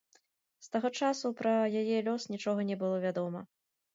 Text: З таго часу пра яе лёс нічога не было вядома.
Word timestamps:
З 0.67 0.71
таго 0.75 0.89
часу 1.01 1.31
пра 1.41 1.51
яе 1.83 1.99
лёс 2.09 2.25
нічога 2.37 2.65
не 2.73 2.79
было 2.85 2.97
вядома. 3.05 3.39